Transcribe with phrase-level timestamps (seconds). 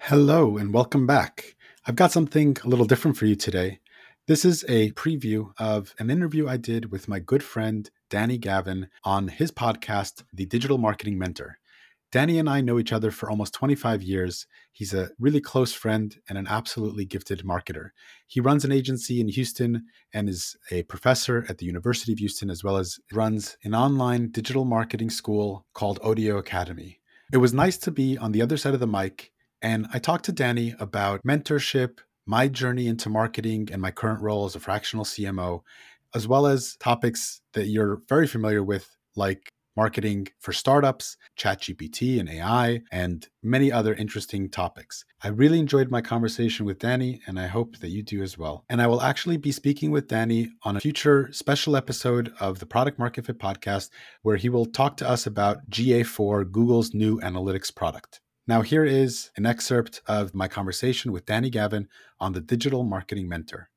[0.00, 1.54] Hello and welcome back.
[1.84, 3.80] I've got something a little different for you today.
[4.26, 8.88] This is a preview of an interview I did with my good friend Danny Gavin
[9.04, 11.58] on his podcast, The Digital Marketing Mentor.
[12.10, 14.46] Danny and I know each other for almost 25 years.
[14.72, 17.90] He's a really close friend and an absolutely gifted marketer.
[18.26, 19.84] He runs an agency in Houston
[20.14, 24.30] and is a professor at the University of Houston, as well as runs an online
[24.30, 27.00] digital marketing school called ODEO Academy.
[27.30, 29.32] It was nice to be on the other side of the mic
[29.62, 34.44] and I talked to Danny about mentorship, my journey into marketing, and my current role
[34.44, 35.62] as a fractional CMO,
[36.14, 42.28] as well as topics that you're very familiar with, like marketing for startups, ChatGPT and
[42.28, 45.04] AI, and many other interesting topics.
[45.22, 48.64] I really enjoyed my conversation with Danny, and I hope that you do as well.
[48.68, 52.66] And I will actually be speaking with Danny on a future special episode of the
[52.66, 53.90] Product Market Fit podcast,
[54.22, 58.20] where he will talk to us about GA4, Google's new analytics product.
[58.48, 61.86] Now, here is an excerpt of my conversation with Danny Gavin
[62.18, 63.68] on the Digital Marketing Mentor.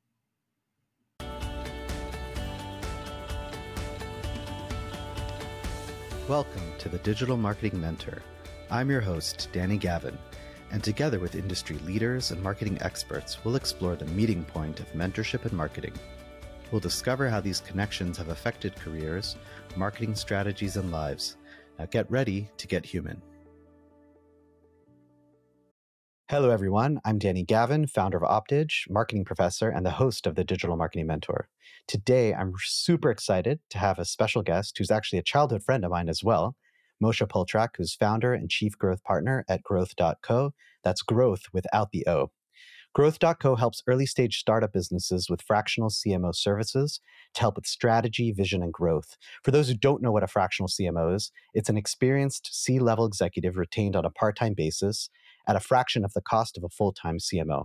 [6.26, 8.22] Welcome to the Digital Marketing Mentor.
[8.70, 10.16] I'm your host, Danny Gavin,
[10.70, 15.44] and together with industry leaders and marketing experts, we'll explore the meeting point of mentorship
[15.44, 15.92] and marketing.
[16.70, 19.36] We'll discover how these connections have affected careers,
[19.76, 21.36] marketing strategies, and lives.
[21.78, 23.20] Now get ready to get human.
[26.32, 26.98] Hello, everyone.
[27.04, 31.06] I'm Danny Gavin, founder of Optidge, marketing professor, and the host of the Digital Marketing
[31.06, 31.50] Mentor.
[31.86, 35.90] Today, I'm super excited to have a special guest who's actually a childhood friend of
[35.90, 36.56] mine as well,
[37.04, 40.54] Mosheh Poltorak, who's founder and chief growth partner at Grwth.co.
[40.82, 42.30] That's growth without the O.
[42.96, 47.00] Grwth.co helps early stage startup businesses with fractional CMO services
[47.34, 49.16] to help with strategy, vision, and growth.
[49.42, 53.06] For those who don't know what a fractional CMO is, it's an experienced C level
[53.06, 55.08] executive retained on a part time basis
[55.46, 57.64] at a fraction of the cost of a full time CMO.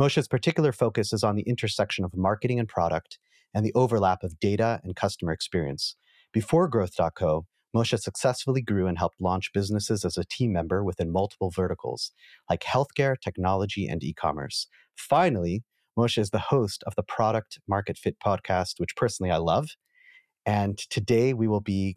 [0.00, 3.18] Mosheh's particular focus is on the intersection of marketing and product
[3.54, 5.96] and the overlap of data and customer experience.
[6.32, 11.50] Before Grwth.co, Mosheh successfully grew and helped launch businesses as a team member within multiple
[11.50, 12.12] verticals,
[12.48, 14.66] like healthcare, technology, and e commerce.
[14.96, 15.62] Finally,
[15.98, 19.68] Mosheh is the host of the Product Market Fit podcast, which personally I love.
[20.46, 21.96] And today we will be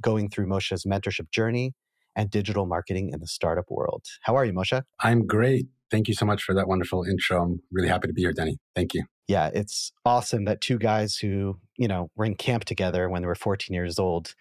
[0.00, 1.74] going through Mosheh's mentorship journey,
[2.18, 4.04] and digital marketing in the startup world.
[4.22, 4.82] How are you, Mosheh?
[5.00, 5.68] I'm great.
[5.90, 7.42] Thank you so much for that wonderful intro.
[7.42, 8.58] I'm really happy to be here, Danny.
[8.74, 9.04] Thank you.
[9.28, 13.26] Yeah, it's awesome that two guys who, you know, were in camp together when they
[13.26, 14.34] were 14 years old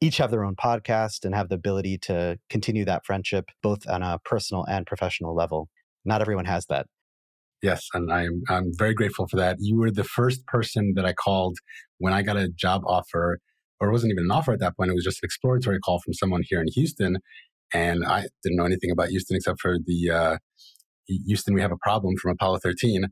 [0.00, 4.02] each have their own podcast and have the ability to continue that friendship both on
[4.02, 5.68] a personal and professional level.
[6.04, 6.86] Not everyone has that.
[7.62, 9.58] Yes, and I'm I'm very grateful for that.
[9.60, 11.56] You were the first person that I called
[11.98, 13.38] when I got a job offer
[13.82, 14.92] or it wasn't even an offer at that point.
[14.92, 17.18] It was just an exploratory call from someone here in Houston.
[17.74, 20.36] And I didn't know anything about Houston except for the uh,
[21.08, 23.06] Houston, we have a problem from Apollo 13.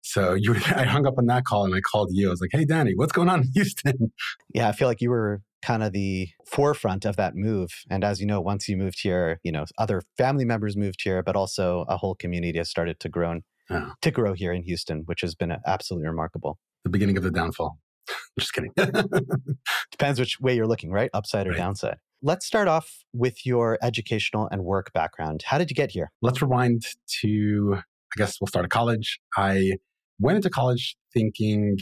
[0.00, 2.28] So you, I hung up on that call and I called you.
[2.28, 4.12] I was like, hey, Danny, what's going on in Houston?
[4.54, 7.68] Yeah, I feel like you were kind of the forefront of that move.
[7.90, 11.22] And as you know, once you moved here, you know, other family members moved here,
[11.22, 13.92] but also a whole community has started to grow, oh.
[14.00, 16.58] to grow here in Houston, which has been absolutely remarkable.
[16.84, 17.78] The beginning of the downfall.
[18.38, 18.72] Just kidding.
[19.90, 21.10] Depends which way you're looking, right?
[21.14, 21.58] Upside or right.
[21.58, 21.96] downside.
[22.22, 25.44] Let's start off with your educational and work background.
[25.46, 26.10] How did you get here?
[26.22, 26.82] Let's rewind
[27.20, 29.20] to, I guess we'll start at college.
[29.36, 29.72] I
[30.18, 31.78] went into college thinking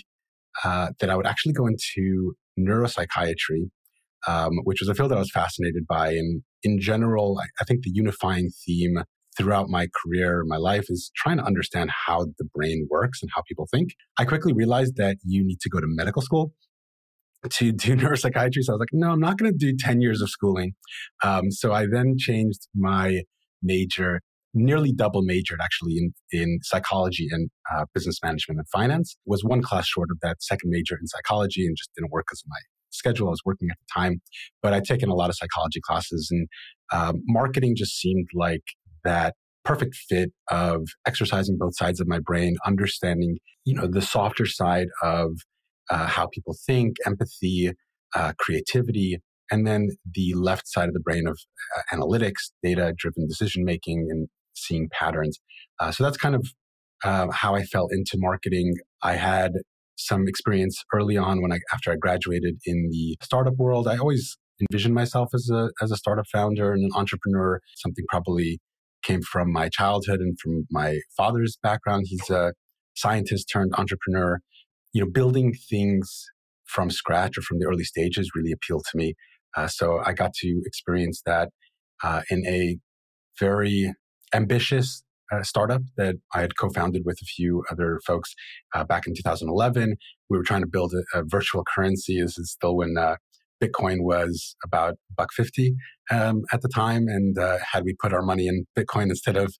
[0.65, 3.71] uh, that I would actually go into neuropsychiatry,
[4.27, 6.11] um, which was a field that I was fascinated by.
[6.11, 8.99] And in general, I, I think the unifying theme
[9.37, 13.43] throughout my career, my life is trying to understand how the brain works and how
[13.49, 13.91] people think.
[14.19, 16.53] I quickly realized that you need to go to medical school
[17.51, 18.63] to do neuropsychiatry.
[18.63, 20.73] So I was like, no, I'm not going to do 10 years of schooling.
[21.23, 23.23] Um, so I then changed my
[23.63, 24.21] major,
[24.53, 29.17] nearly double majored actually in, in psychology and uh, business management and finance.
[29.27, 32.43] Was one class short of that second major in psychology and just didn't work because
[32.43, 33.27] of my schedule.
[33.27, 34.21] I was working at the time,
[34.63, 36.49] but I'd taken a lot of psychology classes and
[36.93, 38.63] um, marketing just seemed like
[39.05, 39.35] that
[39.65, 44.89] perfect fit of exercising both sides of my brain, understanding, you know, the softer side
[45.03, 45.31] of
[45.91, 47.73] uh, how people think, empathy,
[48.15, 49.19] uh, creativity,
[49.51, 51.39] and then the left side of the brain of
[51.77, 55.39] uh, analytics, data driven decision making, and seeing patterns.
[55.81, 56.47] Uh, so that's kind of
[57.03, 58.75] uh, how I fell into marketing.
[59.03, 59.53] I had
[59.97, 63.87] some experience early on when I, after I graduated in the startup world.
[63.87, 68.61] I always envisioned myself as a, as a startup founder and an entrepreneur, something probably
[69.05, 72.07] came from my childhood and from my father's background.
[72.09, 72.53] He's a
[72.95, 74.41] scientist turned entrepreneur.
[74.93, 76.25] You know, building things
[76.67, 79.15] from scratch or from the early stages really appealed to me.
[79.57, 81.51] Uh, so I got to experience that
[82.03, 82.79] uh, in a
[83.39, 83.93] very
[84.33, 85.03] ambitious
[85.33, 88.35] uh, startup that I had co-founded with a few other folks
[88.75, 89.97] uh, back in 2011.
[90.29, 92.21] We were trying to build a, a virtual currency.
[92.21, 93.17] This is still when uh,
[93.65, 95.75] Bitcoin was about buck fifty
[96.11, 99.55] um, at the time, and uh, had we put our money in Bitcoin instead of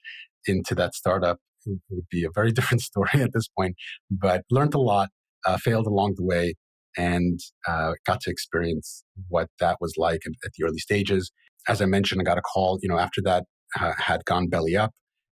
[0.47, 3.77] into that startup, it would be a very different story at this point.
[4.11, 5.09] But learned a lot,
[5.47, 6.55] uh, failed along the way,
[6.97, 11.33] and uh, got to experience what that was like at, at, the early stages.
[11.69, 12.79] As I mentioned, I got a call.
[12.83, 13.45] You know, after that
[13.79, 14.93] uh, had gone belly up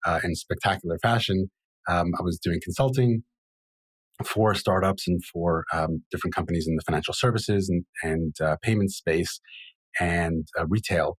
[0.06, 1.50] uh, in spectacular fashion.
[1.88, 3.23] Um, I was doing consulting
[4.25, 8.91] for startups and for um, different companies in the financial services and, and uh, payment
[8.91, 9.41] space
[10.00, 11.19] and uh, retail.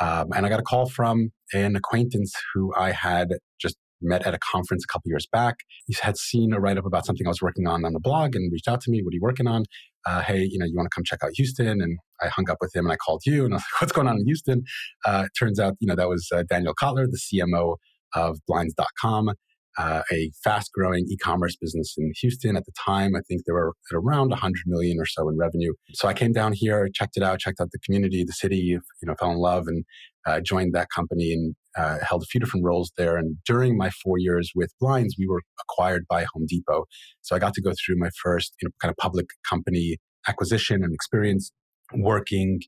[0.00, 3.28] Um, and I got a call from an acquaintance who I had
[3.60, 5.56] just met at a conference a couple years back.
[5.86, 8.34] He had seen a write up about something I was working on on the blog
[8.34, 9.02] and reached out to me.
[9.02, 9.64] What are you working on?
[10.06, 11.80] Uh, hey, you know, you want to come check out Houston?
[11.80, 13.92] And I hung up with him and I called you and I was like, what's
[13.92, 14.64] going on in Houston?
[15.06, 17.76] Uh, turns out, you know, that was uh, Daniel Kotler, the CMO
[18.14, 19.30] of Blinds.com
[19.78, 22.56] uh, a fast growing e commerce business in Houston.
[22.56, 25.72] At the time, I think they were at around 100 million or so in revenue.
[25.92, 28.80] So I came down here, checked it out, checked out the community, the city, you
[29.02, 29.84] know, fell in love and
[30.26, 33.16] uh, joined that company and uh, held a few different roles there.
[33.16, 36.84] And during my four years with Blinds, we were acquired by Home Depot.
[37.22, 39.98] So I got to go through my first you know, kind of public company
[40.28, 41.50] acquisition and experience
[41.92, 42.60] working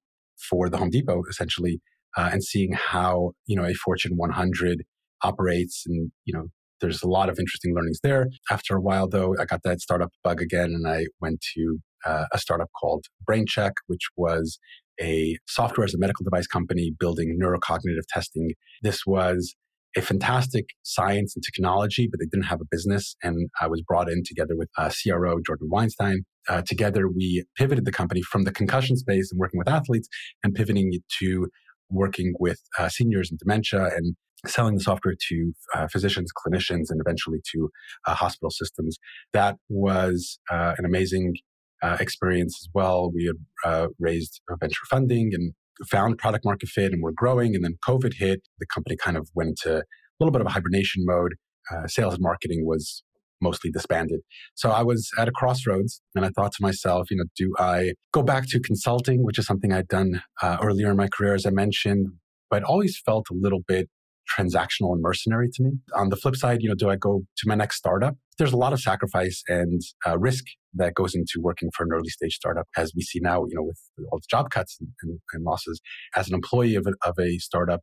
[0.50, 1.81] for the Home Depot essentially
[2.17, 4.85] uh, and seeing how, you know, a Fortune 100
[5.23, 6.49] operates and, you know,
[6.81, 8.28] there's a lot of interesting learnings there.
[8.50, 12.26] After a while, though, I got that startup bug again, and I went to uh,
[12.32, 14.58] a startup called BrainCheck, which was
[15.00, 18.52] a software as a medical device company building neurocognitive testing.
[18.82, 19.55] This was
[19.96, 23.17] a fantastic science and technology, but they didn't have a business.
[23.23, 26.25] And I was brought in together with uh, CRO Jordan Weinstein.
[26.49, 30.08] Uh, together, we pivoted the company from the concussion space and working with athletes
[30.44, 31.49] and pivoting it to
[31.88, 37.00] working with uh, seniors and dementia and selling the software to uh, physicians, clinicians, and
[37.00, 37.69] eventually to
[38.06, 38.98] uh, hospital systems.
[39.32, 41.34] That was uh, an amazing
[41.82, 43.10] uh, experience as well.
[43.12, 43.37] We had
[43.70, 45.52] uh, raised venture funding and
[45.90, 47.54] found product market fit and we're growing.
[47.54, 48.40] And then COVID hit.
[48.58, 49.82] The company kind of went into a
[50.19, 51.34] little bit of a hibernation mode.
[51.70, 53.02] Uh, sales and marketing was
[53.42, 54.20] mostly disbanded.
[54.54, 57.92] So I was at a crossroads and I thought to myself, you know, do I
[58.12, 61.50] go back to consulting, which is something I'd done earlier in my career, as I
[61.50, 62.08] mentioned,
[62.50, 63.90] but always felt a little bit
[64.37, 65.70] transactional and mercenary to me.
[65.94, 68.17] On the flip side, you know, do I go to my next startup?
[68.38, 70.44] There's a lot of sacrifice and uh, risk
[70.75, 73.62] that goes into working for an early stage startup, as we see now, you know,
[73.62, 73.81] with
[74.11, 75.81] all the job cuts and, and, and losses.
[76.14, 77.81] As an employee of a, of a startup,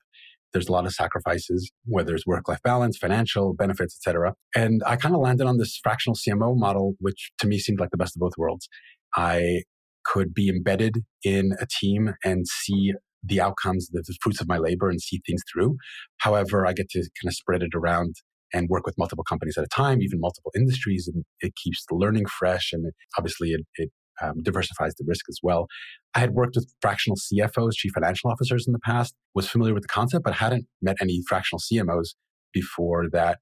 [0.54, 4.36] there's a lot of sacrifices, whether it's work life balance, financial benefits, etc.
[4.56, 7.90] And I kind of landed on this fractional CMO model, which to me seemed like
[7.90, 8.70] the best of both worlds.
[9.16, 9.64] I
[10.06, 12.94] could be embedded in a team and see
[13.24, 15.78] the outcomes, the, the fruits of my labor and see things through.
[16.18, 18.16] However, I get to kind of spread it around
[18.54, 21.96] and work with multiple companies at a time, even multiple industries, and it keeps the
[21.96, 22.72] learning fresh.
[22.72, 23.90] And it, obviously, it, it
[24.22, 25.68] um, diversifies the risk as well.
[26.14, 29.84] I had worked with fractional CFOs, chief financial officers in the past, was familiar with
[29.84, 32.10] the concept, but hadn't met any fractional CMOs
[32.54, 33.40] before that.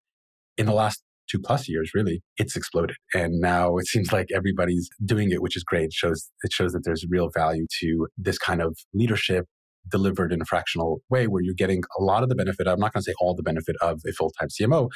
[0.58, 2.96] In the last two plus years, really, it's exploded.
[3.14, 5.86] And now it seems like everybody's doing it, which is great.
[5.86, 9.46] It shows, it shows that there's real value to this kind of leadership
[9.90, 12.68] delivered in a fractional way where you're getting a lot of the benefit.
[12.68, 14.90] I'm not going to say all the benefit of a full time CMO,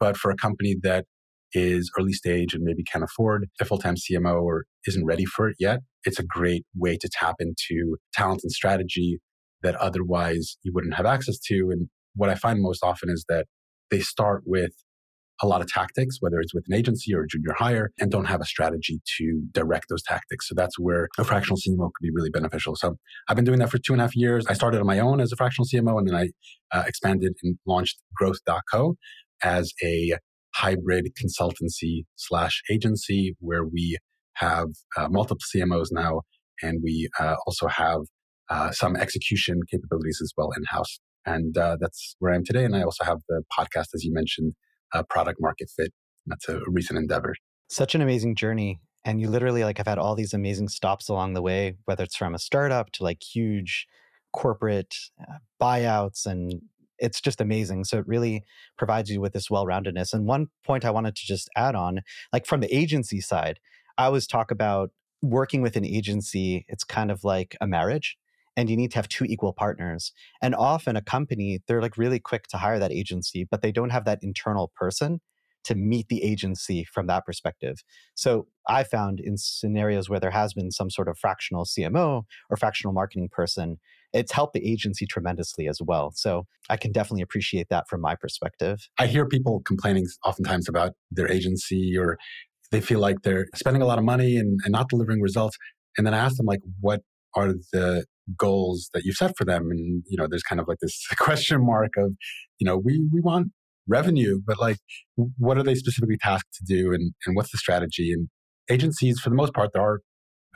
[0.00, 1.04] but for a company that
[1.54, 5.48] is early stage and maybe can't afford a full time CMO or isn't ready for
[5.48, 9.18] it yet, it's a great way to tap into talent and strategy
[9.62, 11.70] that otherwise you wouldn't have access to.
[11.70, 13.46] And what I find most often is that
[13.90, 14.72] they start with
[15.40, 18.26] a lot of tactics, whether it's with an agency or a junior hire, and don't
[18.26, 20.48] have a strategy to direct those tactics.
[20.48, 22.76] So that's where a fractional CMO could be really beneficial.
[22.76, 22.96] So
[23.28, 24.46] I've been doing that for two and a half years.
[24.46, 26.28] I started on my own as a fractional CMO, and then I
[26.76, 28.96] uh, expanded and launched Grwth.co
[29.42, 30.12] as a
[30.54, 33.96] hybrid consultancy slash agency where we
[34.34, 36.22] have uh, multiple CMOs now,
[36.62, 38.00] and we uh, also have
[38.50, 41.00] uh, some execution capabilities as well in house.
[41.24, 42.64] And uh, that's where I am today.
[42.64, 44.54] And I also have the podcast, as you mentioned,
[44.92, 45.92] uh, product market fit.
[46.26, 47.34] That's a recent endeavor.
[47.68, 48.80] Such an amazing journey.
[49.04, 52.16] And you literally like have had all these amazing stops along the way, whether it's
[52.16, 53.86] from a startup to like huge
[54.32, 56.62] corporate uh, buyouts and
[56.98, 57.84] it's just amazing.
[57.84, 58.44] So it really
[58.78, 60.12] provides you with this well-roundedness.
[60.12, 63.58] And one point I wanted to just add on, like from the agency side,
[63.98, 68.16] I always talk about working with an agency, it's kind of like a marriage
[68.56, 70.12] and you need to have two equal partners.
[70.40, 73.90] And often a company, they're like really quick to hire that agency, but they don't
[73.90, 75.20] have that internal person
[75.64, 77.84] to meet the agency from that perspective.
[78.14, 82.56] So I found in scenarios where there has been some sort of fractional CMO or
[82.56, 83.78] fractional marketing person,
[84.12, 86.12] it's helped the agency tremendously as well.
[86.14, 88.88] So I can definitely appreciate that from my perspective.
[88.98, 92.18] I hear people complaining oftentimes about their agency or
[92.72, 95.56] they feel like they're spending a lot of money and, and not delivering results.
[95.96, 97.02] And then I ask them like, what
[97.34, 98.04] are the
[98.36, 99.70] goals that you've set for them?
[99.70, 102.12] And, you know, there's kind of like this question mark of,
[102.58, 103.48] you know, we, we want
[103.88, 104.78] revenue, but like,
[105.38, 108.12] what are they specifically tasked to do and, and what's the strategy?
[108.12, 108.28] And
[108.70, 110.00] agencies, for the most part, there are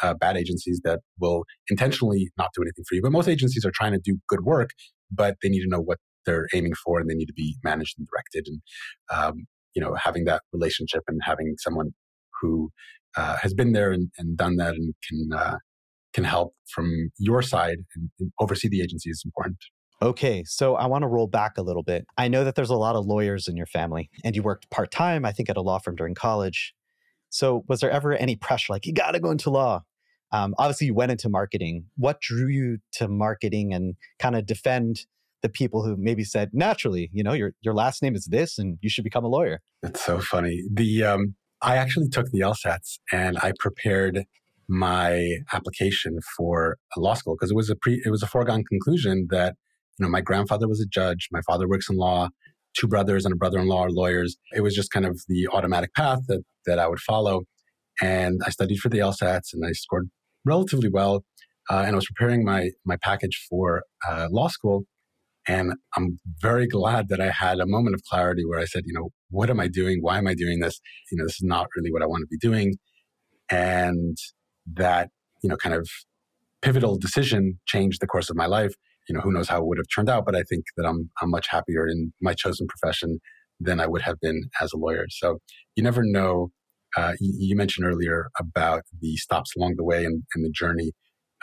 [0.03, 3.03] uh, bad agencies that will intentionally not do anything for you.
[3.03, 4.71] But most agencies are trying to do good work,
[5.11, 7.95] but they need to know what they're aiming for and they need to be managed
[7.99, 8.47] and directed.
[8.49, 8.61] And,
[9.11, 11.91] um, you know, having that relationship and having someone
[12.41, 12.71] who
[13.17, 15.57] uh, has been there and, and, done that and can, uh,
[16.17, 19.59] can help from your side and, and oversee the agency is important.
[20.01, 22.07] Okay, so I want to roll back a little bit.
[22.17, 24.91] I know that there's a lot of lawyers in your family, and you worked part
[24.91, 26.75] time, I think, at a law firm during college.
[27.29, 29.83] So, was there ever any pressure like, you got to go into law?
[30.33, 31.85] Um, obviously, you went into marketing.
[31.97, 35.07] What drew you to marketing and kind of defend
[35.43, 38.79] the people who maybe said, naturally, you know, your, your last name is this and
[38.81, 39.61] you should become a lawyer?
[39.83, 40.63] That's so funny.
[40.73, 44.25] The um, I actually took the LSATs and I prepared
[44.69, 49.27] my application for law school because it was a pre it was a foregone conclusion
[49.31, 49.55] that
[49.99, 52.29] you know my grandfather was a judge my father works in law
[52.77, 56.21] two brothers and a brother-in-law are lawyers it was just kind of the automatic path
[56.27, 57.45] that that I would follow.
[58.03, 60.11] And I studied for the LSATs and I scored
[60.45, 61.25] relatively well.
[61.71, 64.85] Uh, and I was preparing my my package for uh, law school.
[65.49, 68.93] And I'm very glad that I had a moment of clarity where I said, you
[68.93, 69.99] know, what am I doing?
[70.01, 70.81] Why am I doing this?
[71.11, 72.75] You know, this is not really what I want to be doing.
[73.49, 74.17] And
[74.75, 75.11] that,
[75.43, 75.89] you know, kind of
[76.63, 78.75] pivotal decision changed the course of my life.
[79.09, 81.11] You know, who knows how it would have turned out, but I think that I'm
[81.23, 83.21] I'm much happier in my chosen profession
[83.61, 85.07] than I would have been as a lawyer.
[85.11, 85.39] So
[85.77, 86.51] you never know.
[86.97, 90.93] Uh, you, mentioned earlier about the stops along the way and, and the journey.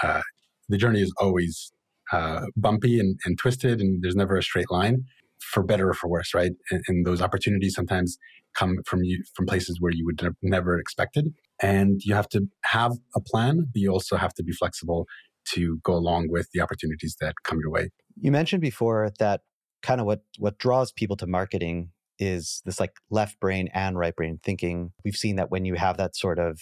[0.01, 0.21] Uh,
[0.67, 1.71] the journey is always
[2.11, 5.03] uh, bumpy and, and, twisted, and there's never a straight line,
[5.39, 6.53] for better or for worse, right?
[6.71, 8.17] And, and those opportunities sometimes
[8.55, 12.47] come from you from places where you would ne- never expected, and you have to
[12.65, 15.07] have a plan, but you also have to be flexible
[15.53, 17.89] to go along with the opportunities that come your way.
[18.19, 19.41] You mentioned before that
[19.81, 21.89] kind of what what draws people to marketing
[22.19, 24.91] is this like left brain and right brain thinking.
[25.03, 26.59] We've seen that when you have that sort of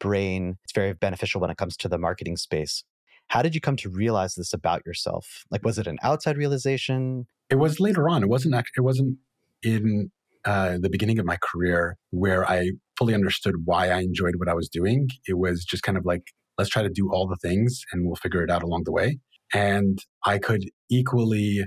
[0.00, 2.84] brain, it's very beneficial when it comes to the marketing space.
[3.28, 5.44] How did you come to realize this about yourself?
[5.50, 7.26] Like, was it an outside realization?
[7.48, 8.24] It was later on.
[8.24, 8.54] It wasn't.
[8.76, 9.18] It wasn't
[9.62, 10.10] in
[10.44, 14.54] uh, the beginning of my career where I fully understood why I enjoyed what I
[14.54, 15.08] was doing.
[15.26, 16.22] It was just kind of like,
[16.58, 19.18] let's try to do all the things, and we'll figure it out along the way.
[19.52, 21.66] And I could equally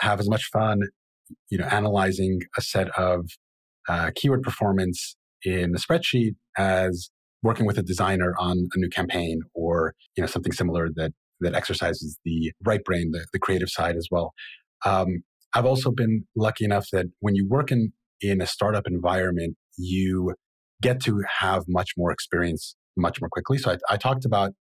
[0.00, 0.80] have as much fun
[1.50, 3.28] you know, analyzing a set of
[3.88, 7.10] uh, keyword performance in a spreadsheet as
[7.42, 11.54] working with a designer on a new campaign or you know something similar that that
[11.54, 14.32] exercises the right brain, the, the creative side as well.
[14.84, 15.22] Um,
[15.54, 20.34] I've also been lucky enough that when you work in in a startup environment, you
[20.82, 23.58] get to have much more experience much more quickly.
[23.58, 24.52] So I, I talked about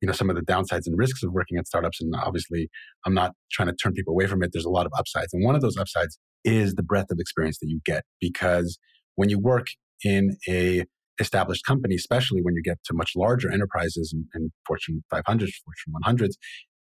[0.00, 2.68] you know some of the downsides and risks of working at startups and obviously
[3.06, 5.42] i'm not trying to turn people away from it there's a lot of upsides and
[5.42, 8.78] one of those upsides is the breadth of experience that you get because
[9.14, 9.68] when you work
[10.02, 10.84] in a
[11.20, 15.94] established company especially when you get to much larger enterprises and, and fortune 500s fortune
[16.04, 16.34] 100s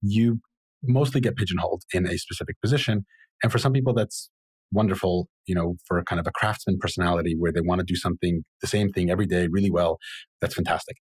[0.03, 0.39] you
[0.85, 3.05] mostly get pigeonholed in a specific position
[3.43, 4.31] and for some people that's
[4.73, 8.45] wonderful you know for kind of a craftsman personality where they want to do something
[8.61, 9.99] the same thing every day really well
[10.41, 10.97] that's fantastic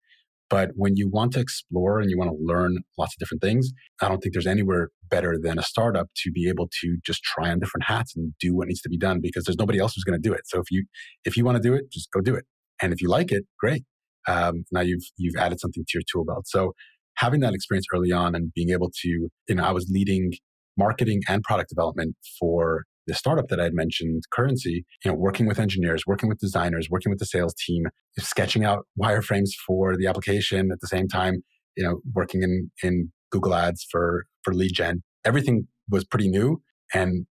[0.49, 3.73] but when you want to explore and you want to learn lots of different things,
[4.01, 7.51] I don't think there's anywhere better than a startup to be able to just try
[7.51, 10.05] on different hats and do what needs to be done because there's nobody else who's
[10.05, 10.43] going to do it.
[10.45, 10.85] So if you
[11.25, 12.45] if you want to do it, just go do it.
[12.81, 13.85] And if you like it, great.
[14.29, 16.47] Um, now you've you've added something to your tool belt.
[16.47, 16.75] So
[17.17, 19.09] having that experience early on and being able to,
[19.49, 20.33] you know, I was leading
[20.79, 25.47] marketing and product development for the startup that I had mentioned, Currency, you know, working
[25.47, 27.85] with engineers, working with designers, working with the sales team,
[28.19, 31.43] sketching out wireframes for the application at the same time,
[31.77, 35.03] you know, working in, in Google Ads for, for lead gen.
[35.25, 36.61] Everything was pretty new.
[36.95, 37.27] And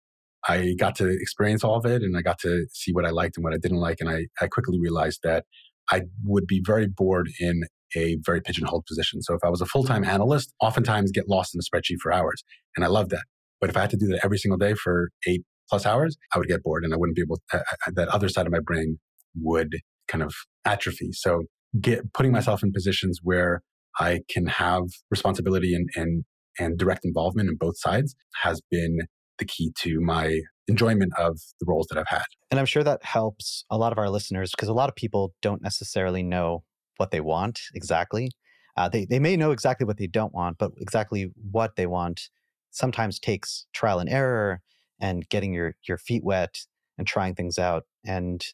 [0.48, 3.36] I got to experience all of it and I got to see what I liked
[3.36, 3.98] and what I didn't like.
[4.00, 5.44] And I, I quickly realized that
[5.90, 7.64] I would be very bored in
[7.96, 9.22] a very pigeonholed position.
[9.22, 12.12] So if I was a full time analyst, oftentimes get lost in a spreadsheet for
[12.12, 12.42] hours.
[12.76, 13.24] And I love that.
[13.60, 16.38] But if I had to do that every single day for eight, plus hours, I
[16.38, 18.60] would get bored and I wouldn't be able, to, uh, that other side of my
[18.60, 18.98] brain
[19.40, 19.76] would
[20.08, 20.34] kind of
[20.64, 21.10] atrophy.
[21.12, 21.44] So
[21.80, 23.62] get putting myself in positions where
[23.98, 26.24] I can have responsibility and, and,
[26.58, 28.98] and direct involvement in both sides has been
[29.38, 32.24] the key to my enjoyment of the roles that I've had.
[32.50, 35.32] And I'm sure that helps a lot of our listeners because a lot of people
[35.40, 36.62] don't necessarily know
[36.98, 38.30] what they want exactly.
[38.76, 42.28] Uh, they, they may know exactly what they don't want, but exactly what they want
[42.70, 44.60] sometimes takes trial and error
[45.00, 46.54] and getting your, your feet wet
[46.98, 47.84] and trying things out.
[48.04, 48.44] And,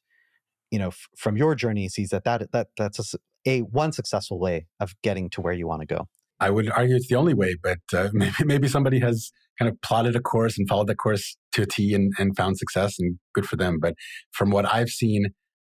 [0.71, 4.39] you know, f- from your journey, sees that, that, that that's a, a one successful
[4.39, 6.07] way of getting to where you want to go.
[6.39, 9.81] I would argue it's the only way, but uh, maybe, maybe somebody has kind of
[9.81, 13.19] plotted a course and followed that course to a T and, and found success and
[13.35, 13.79] good for them.
[13.81, 13.95] But
[14.33, 15.27] from what I've seen,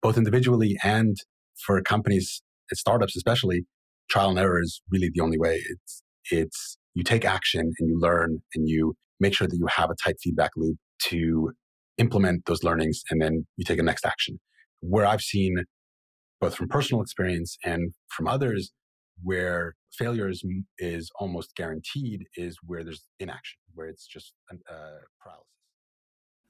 [0.02, 1.18] both individually and
[1.66, 2.42] for companies,
[2.74, 3.66] startups especially,
[4.10, 5.62] trial and error is really the only way.
[5.70, 9.90] It's, it's, you take action and you learn and you make sure that you have
[9.90, 11.52] a tight feedback loop to
[11.98, 14.40] implement those learnings and then you take a next action.
[14.82, 15.56] Where I've seen
[16.40, 18.72] both from personal experience and from others
[19.22, 20.44] where failure is,
[20.78, 25.59] is almost guaranteed is where there's inaction, where it's just uh, paralysis.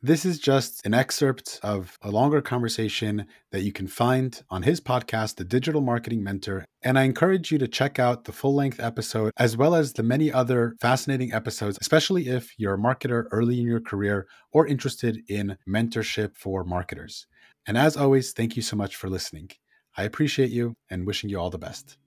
[0.01, 4.79] This is just an excerpt of a longer conversation that you can find on his
[4.79, 6.63] podcast, The Digital Marketing Mentor.
[6.82, 10.03] And I encourage you to check out the full length episode, as well as the
[10.03, 15.20] many other fascinating episodes, especially if you're a marketer early in your career or interested
[15.27, 17.27] in mentorship for marketers.
[17.68, 19.50] And as always, thank you so much for listening.
[19.98, 21.98] I appreciate you and wishing you all the best.